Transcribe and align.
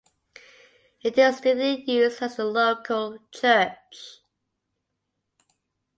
It 1.03 1.15
is 1.19 1.37
still 1.37 1.59
in 1.61 1.85
use 1.85 2.23
as 2.23 2.37
the 2.37 2.45
local 2.45 3.19
church. 3.31 4.21